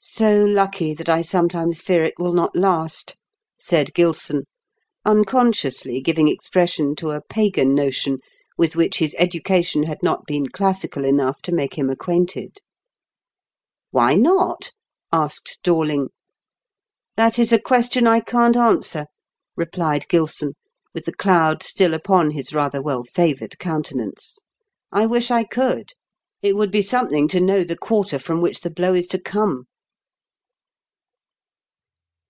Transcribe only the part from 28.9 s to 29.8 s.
is to come."